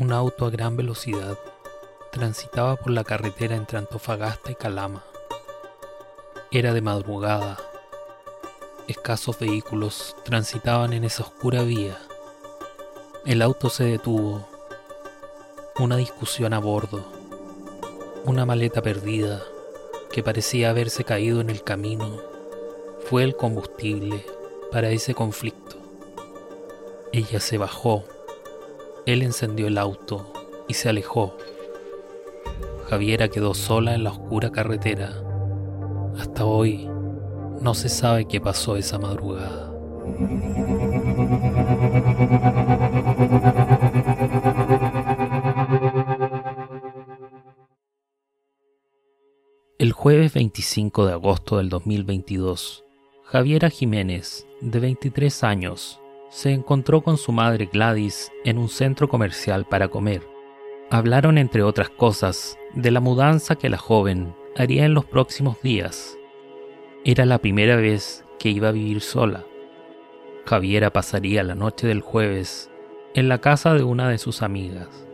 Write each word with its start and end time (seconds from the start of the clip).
Un 0.00 0.12
auto 0.12 0.46
a 0.46 0.50
gran 0.50 0.78
velocidad 0.78 1.38
transitaba 2.10 2.76
por 2.76 2.90
la 2.90 3.04
carretera 3.04 3.54
entre 3.54 3.76
Antofagasta 3.76 4.50
y 4.50 4.54
Calama. 4.54 5.04
Era 6.50 6.72
de 6.72 6.80
madrugada. 6.80 7.58
Escasos 8.88 9.38
vehículos 9.38 10.16
transitaban 10.24 10.94
en 10.94 11.04
esa 11.04 11.24
oscura 11.24 11.64
vía. 11.64 11.98
El 13.26 13.42
auto 13.42 13.68
se 13.68 13.84
detuvo. 13.84 14.48
Una 15.78 15.98
discusión 15.98 16.54
a 16.54 16.60
bordo. 16.60 17.04
Una 18.24 18.46
maleta 18.46 18.80
perdida 18.80 19.42
que 20.10 20.22
parecía 20.22 20.70
haberse 20.70 21.04
caído 21.04 21.42
en 21.42 21.50
el 21.50 21.62
camino 21.62 22.22
fue 23.04 23.22
el 23.22 23.36
combustible 23.36 24.24
para 24.72 24.88
ese 24.88 25.12
conflicto. 25.12 25.76
Ella 27.12 27.38
se 27.38 27.58
bajó. 27.58 28.06
Él 29.12 29.22
encendió 29.22 29.66
el 29.66 29.76
auto 29.76 30.32
y 30.68 30.74
se 30.74 30.88
alejó. 30.88 31.36
Javiera 32.88 33.26
quedó 33.26 33.54
sola 33.54 33.96
en 33.96 34.04
la 34.04 34.10
oscura 34.10 34.52
carretera. 34.52 35.10
Hasta 36.16 36.44
hoy 36.44 36.88
no 37.60 37.74
se 37.74 37.88
sabe 37.88 38.26
qué 38.26 38.40
pasó 38.40 38.76
esa 38.76 39.00
madrugada. 39.00 39.74
El 49.78 49.90
jueves 49.90 50.32
25 50.34 51.06
de 51.06 51.12
agosto 51.14 51.56
del 51.56 51.68
2022, 51.68 52.84
Javiera 53.24 53.70
Jiménez, 53.70 54.46
de 54.60 54.78
23 54.78 55.42
años, 55.42 56.00
se 56.30 56.52
encontró 56.52 57.02
con 57.02 57.18
su 57.18 57.32
madre 57.32 57.68
Gladys 57.70 58.32
en 58.44 58.56
un 58.56 58.68
centro 58.68 59.08
comercial 59.08 59.66
para 59.66 59.88
comer. 59.88 60.22
Hablaron, 60.88 61.38
entre 61.38 61.62
otras 61.62 61.90
cosas, 61.90 62.56
de 62.74 62.90
la 62.90 63.00
mudanza 63.00 63.56
que 63.56 63.68
la 63.68 63.78
joven 63.78 64.34
haría 64.56 64.84
en 64.84 64.94
los 64.94 65.04
próximos 65.04 65.60
días. 65.60 66.16
Era 67.04 67.26
la 67.26 67.38
primera 67.38 67.76
vez 67.76 68.24
que 68.38 68.50
iba 68.50 68.68
a 68.68 68.72
vivir 68.72 69.00
sola. 69.00 69.44
Javiera 70.46 70.92
pasaría 70.92 71.42
la 71.42 71.54
noche 71.54 71.86
del 71.86 72.00
jueves 72.00 72.70
en 73.14 73.28
la 73.28 73.38
casa 73.38 73.74
de 73.74 73.82
una 73.82 74.08
de 74.08 74.18
sus 74.18 74.42
amigas. 74.42 75.06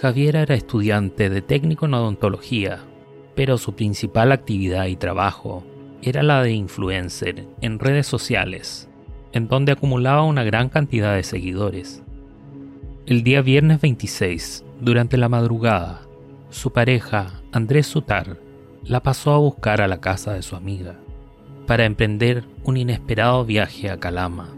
Javiera 0.00 0.40
era 0.42 0.54
estudiante 0.54 1.28
de 1.28 1.42
técnico 1.42 1.86
en 1.86 1.94
odontología, 1.94 2.80
pero 3.34 3.58
su 3.58 3.74
principal 3.74 4.32
actividad 4.32 4.86
y 4.86 4.96
trabajo 4.96 5.64
era 6.02 6.22
la 6.22 6.42
de 6.42 6.52
influencer 6.52 7.46
en 7.60 7.78
redes 7.78 8.06
sociales, 8.06 8.89
en 9.32 9.48
donde 9.48 9.72
acumulaba 9.72 10.24
una 10.24 10.44
gran 10.44 10.68
cantidad 10.68 11.14
de 11.14 11.22
seguidores. 11.22 12.02
El 13.06 13.22
día 13.22 13.42
viernes 13.42 13.80
26, 13.80 14.64
durante 14.80 15.16
la 15.16 15.28
madrugada, 15.28 16.02
su 16.50 16.72
pareja, 16.72 17.40
Andrés 17.52 17.86
Sutar, 17.86 18.38
la 18.84 19.02
pasó 19.02 19.32
a 19.32 19.38
buscar 19.38 19.80
a 19.80 19.88
la 19.88 20.00
casa 20.00 20.32
de 20.32 20.42
su 20.42 20.56
amiga 20.56 20.96
para 21.66 21.84
emprender 21.84 22.44
un 22.64 22.76
inesperado 22.76 23.44
viaje 23.44 23.90
a 23.90 23.98
Calama, 23.98 24.48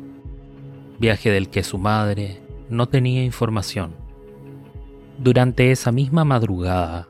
viaje 0.98 1.30
del 1.30 1.50
que 1.50 1.62
su 1.62 1.78
madre 1.78 2.40
no 2.70 2.88
tenía 2.88 3.24
información. 3.24 3.94
Durante 5.18 5.70
esa 5.70 5.92
misma 5.92 6.24
madrugada, 6.24 7.08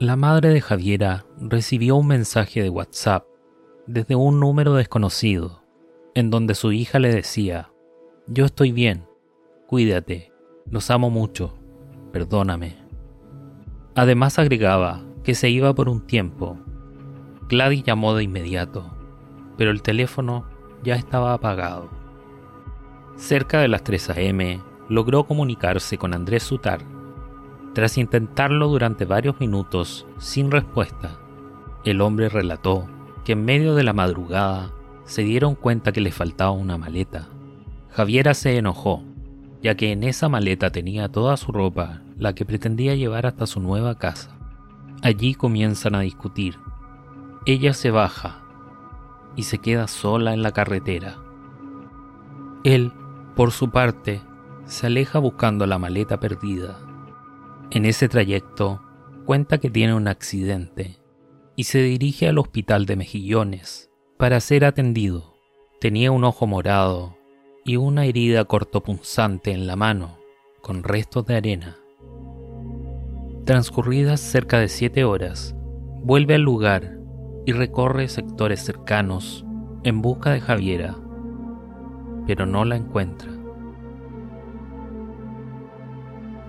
la 0.00 0.16
madre 0.16 0.48
de 0.48 0.60
Javiera 0.60 1.24
recibió 1.38 1.96
un 1.96 2.08
mensaje 2.08 2.62
de 2.62 2.70
WhatsApp 2.70 3.24
desde 3.86 4.16
un 4.16 4.40
número 4.40 4.74
desconocido, 4.74 5.63
en 6.14 6.30
donde 6.30 6.54
su 6.54 6.72
hija 6.72 6.98
le 6.98 7.12
decía, 7.12 7.72
yo 8.28 8.44
estoy 8.44 8.70
bien, 8.70 9.06
cuídate, 9.66 10.32
los 10.70 10.90
amo 10.90 11.10
mucho, 11.10 11.58
perdóname. 12.12 12.76
Además 13.96 14.38
agregaba 14.38 15.02
que 15.24 15.34
se 15.34 15.50
iba 15.50 15.74
por 15.74 15.88
un 15.88 16.06
tiempo. 16.06 16.58
Gladys 17.48 17.82
llamó 17.82 18.14
de 18.14 18.22
inmediato, 18.22 18.96
pero 19.56 19.72
el 19.72 19.82
teléfono 19.82 20.46
ya 20.84 20.94
estaba 20.94 21.34
apagado. 21.34 21.90
Cerca 23.16 23.60
de 23.60 23.68
las 23.68 23.82
3 23.82 24.10
a.m. 24.10 24.60
logró 24.88 25.24
comunicarse 25.24 25.98
con 25.98 26.14
Andrés 26.14 26.44
Sutar. 26.44 26.80
Tras 27.72 27.98
intentarlo 27.98 28.68
durante 28.68 29.04
varios 29.04 29.40
minutos 29.40 30.06
sin 30.18 30.50
respuesta, 30.50 31.18
el 31.84 32.00
hombre 32.00 32.28
relató 32.28 32.86
que 33.24 33.32
en 33.32 33.44
medio 33.44 33.74
de 33.74 33.82
la 33.82 33.92
madrugada 33.92 34.72
se 35.04 35.22
dieron 35.22 35.54
cuenta 35.54 35.92
que 35.92 36.00
le 36.00 36.12
faltaba 36.12 36.50
una 36.50 36.78
maleta. 36.78 37.28
Javiera 37.90 38.34
se 38.34 38.56
enojó, 38.56 39.02
ya 39.62 39.76
que 39.76 39.92
en 39.92 40.02
esa 40.02 40.28
maleta 40.28 40.70
tenía 40.70 41.08
toda 41.08 41.36
su 41.36 41.52
ropa, 41.52 42.02
la 42.18 42.34
que 42.34 42.44
pretendía 42.44 42.94
llevar 42.94 43.26
hasta 43.26 43.46
su 43.46 43.60
nueva 43.60 43.98
casa. 43.98 44.36
Allí 45.02 45.34
comienzan 45.34 45.94
a 45.94 46.00
discutir. 46.00 46.56
Ella 47.46 47.74
se 47.74 47.90
baja 47.90 48.42
y 49.36 49.44
se 49.44 49.58
queda 49.58 49.86
sola 49.86 50.32
en 50.32 50.42
la 50.42 50.52
carretera. 50.52 51.18
Él, 52.64 52.92
por 53.36 53.50
su 53.50 53.70
parte, 53.70 54.22
se 54.64 54.86
aleja 54.86 55.18
buscando 55.18 55.66
la 55.66 55.78
maleta 55.78 56.18
perdida. 56.20 56.78
En 57.70 57.84
ese 57.84 58.08
trayecto, 58.08 58.80
cuenta 59.26 59.58
que 59.58 59.70
tiene 59.70 59.94
un 59.94 60.08
accidente 60.08 60.98
y 61.56 61.64
se 61.64 61.82
dirige 61.82 62.28
al 62.28 62.38
hospital 62.38 62.86
de 62.86 62.96
Mejillones 62.96 63.90
para 64.24 64.40
ser 64.40 64.64
atendido. 64.64 65.34
Tenía 65.82 66.10
un 66.10 66.24
ojo 66.24 66.46
morado 66.46 67.14
y 67.62 67.76
una 67.76 68.06
herida 68.06 68.46
cortopunzante 68.46 69.52
en 69.52 69.66
la 69.66 69.76
mano, 69.76 70.16
con 70.62 70.82
restos 70.82 71.26
de 71.26 71.36
arena. 71.36 71.76
Transcurridas 73.44 74.20
cerca 74.20 74.58
de 74.58 74.70
siete 74.70 75.04
horas, 75.04 75.54
vuelve 76.02 76.36
al 76.36 76.40
lugar 76.40 76.96
y 77.44 77.52
recorre 77.52 78.08
sectores 78.08 78.60
cercanos 78.64 79.44
en 79.82 80.00
busca 80.00 80.30
de 80.30 80.40
Javiera, 80.40 80.96
pero 82.26 82.46
no 82.46 82.64
la 82.64 82.76
encuentra. 82.76 83.30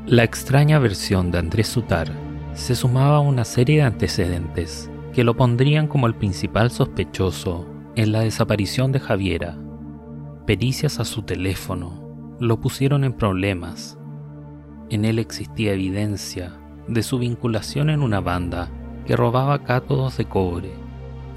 La 0.05 0.23
extraña 0.23 0.79
versión 0.79 1.29
de 1.29 1.39
Andrés 1.39 1.67
Sutar 1.67 2.09
se 2.53 2.73
sumaba 2.73 3.17
a 3.17 3.19
una 3.19 3.43
serie 3.43 3.79
de 3.79 3.83
antecedentes 3.83 4.89
que 5.15 5.23
lo 5.23 5.37
pondrían 5.37 5.87
como 5.87 6.07
el 6.07 6.15
principal 6.15 6.71
sospechoso 6.71 7.65
en 7.95 8.11
la 8.11 8.19
desaparición 8.19 8.91
de 8.91 8.99
Javiera. 8.99 9.57
Pericias 10.45 10.99
a 10.99 11.05
su 11.05 11.21
teléfono 11.21 12.35
lo 12.41 12.59
pusieron 12.59 13.05
en 13.05 13.13
problemas. 13.13 13.97
En 14.89 15.05
él 15.05 15.17
existía 15.17 15.71
evidencia 15.71 16.59
de 16.89 17.01
su 17.01 17.17
vinculación 17.17 17.89
en 17.89 18.01
una 18.01 18.19
banda 18.19 18.69
que 19.05 19.15
robaba 19.15 19.63
cátodos 19.63 20.17
de 20.17 20.25
cobre 20.25 20.71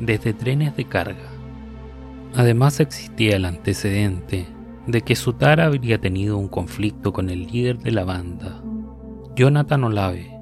desde 0.00 0.34
trenes 0.34 0.76
de 0.76 0.84
carga. 0.84 1.30
Además 2.34 2.80
existía 2.80 3.36
el 3.36 3.44
antecedente 3.44 4.48
de 4.88 5.02
que 5.02 5.14
Sutar 5.14 5.60
habría 5.60 6.00
tenido 6.00 6.36
un 6.36 6.48
conflicto 6.48 7.12
con 7.12 7.30
el 7.30 7.46
líder 7.46 7.78
de 7.78 7.92
la 7.92 8.04
banda, 8.04 8.60
Jonathan 9.36 9.84
Olave, 9.84 10.36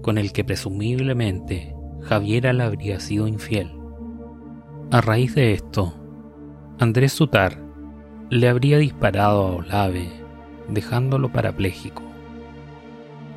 con 0.00 0.16
el 0.16 0.32
que 0.32 0.44
presumiblemente 0.44 1.71
Javiera 2.04 2.52
le 2.52 2.64
habría 2.64 3.00
sido 3.00 3.26
infiel. 3.26 3.70
A 4.90 5.00
raíz 5.00 5.34
de 5.34 5.52
esto, 5.52 5.94
Andrés 6.78 7.12
Sutar 7.12 7.58
le 8.28 8.48
habría 8.48 8.78
disparado 8.78 9.46
a 9.46 9.52
Olave, 9.52 10.08
dejándolo 10.68 11.30
parapléjico. 11.30 12.02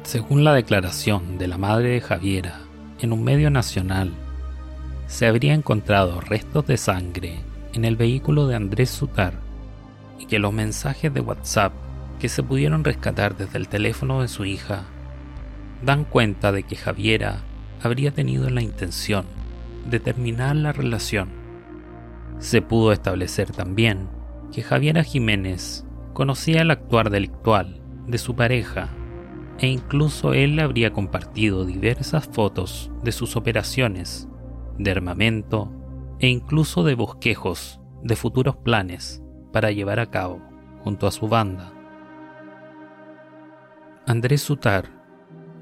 Según 0.03 0.43
la 0.43 0.53
declaración 0.53 1.37
de 1.37 1.47
la 1.47 1.57
madre 1.57 1.89
de 1.89 2.01
Javiera 2.01 2.59
en 2.99 3.11
un 3.11 3.23
medio 3.23 3.49
nacional, 3.49 4.11
se 5.07 5.27
habría 5.27 5.53
encontrado 5.53 6.21
restos 6.21 6.65
de 6.65 6.77
sangre 6.77 7.39
en 7.73 7.85
el 7.85 7.95
vehículo 7.95 8.47
de 8.47 8.55
Andrés 8.55 8.89
Sutar 8.89 9.33
y 10.17 10.25
que 10.25 10.39
los 10.39 10.53
mensajes 10.53 11.13
de 11.13 11.21
WhatsApp 11.21 11.73
que 12.19 12.29
se 12.29 12.41
pudieron 12.41 12.83
rescatar 12.83 13.37
desde 13.37 13.57
el 13.57 13.67
teléfono 13.67 14.21
de 14.21 14.27
su 14.27 14.45
hija 14.45 14.83
dan 15.83 16.05
cuenta 16.05 16.51
de 16.51 16.63
que 16.63 16.75
Javiera 16.75 17.41
habría 17.81 18.11
tenido 18.11 18.49
la 18.49 18.61
intención 18.61 19.25
de 19.89 19.99
terminar 19.99 20.55
la 20.55 20.71
relación. 20.71 21.29
Se 22.39 22.61
pudo 22.61 22.91
establecer 22.91 23.51
también 23.51 24.09
que 24.51 24.63
Javiera 24.63 25.03
Jiménez 25.03 25.85
conocía 26.13 26.61
el 26.61 26.71
actuar 26.71 27.09
delictual 27.09 27.81
de 28.07 28.17
su 28.17 28.35
pareja 28.35 28.89
e 29.59 29.67
incluso 29.67 30.33
él 30.33 30.55
le 30.55 30.61
habría 30.61 30.91
compartido 30.91 31.65
diversas 31.65 32.27
fotos 32.27 32.91
de 33.03 33.11
sus 33.11 33.35
operaciones, 33.35 34.27
de 34.77 34.91
armamento 34.91 35.71
e 36.19 36.27
incluso 36.27 36.83
de 36.83 36.95
bosquejos 36.95 37.79
de 38.03 38.15
futuros 38.15 38.57
planes 38.57 39.23
para 39.51 39.71
llevar 39.71 39.99
a 39.99 40.09
cabo 40.09 40.41
junto 40.83 41.07
a 41.07 41.11
su 41.11 41.27
banda. 41.27 41.71
Andrés 44.05 44.41
Sutar 44.41 45.04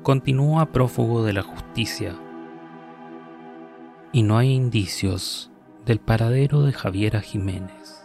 continúa 0.04 0.66
prófugo 0.66 1.24
de 1.24 1.32
la 1.32 1.42
justicia 1.42 2.14
y 4.12 4.22
no 4.22 4.38
hay 4.38 4.52
indicios 4.52 5.50
del 5.86 6.00
paradero 6.00 6.62
de 6.62 6.74
Javiera 6.74 7.22
Jiménez. 7.22 8.03